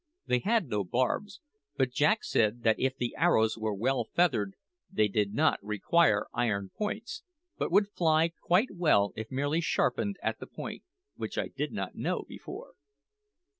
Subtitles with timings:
[0.25, 1.41] They had no barbs;
[1.77, 4.55] but Jack said that if arrows were well feathered
[4.91, 7.21] they did not require iron points,
[7.59, 10.81] but would fly quite well if merely sharpened at the point,
[11.17, 12.73] which I did not know before.